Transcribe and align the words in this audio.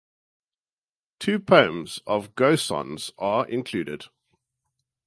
Two 1.19 1.39
poems 1.39 1.99
of 2.07 2.33
Gosson's 2.33 3.11
are 3.19 3.47
included. 3.47 4.05